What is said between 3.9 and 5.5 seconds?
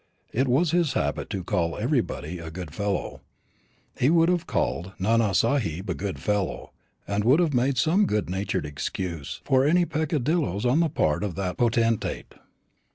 He would have called Nana